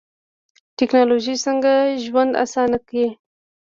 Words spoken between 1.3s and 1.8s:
څنګه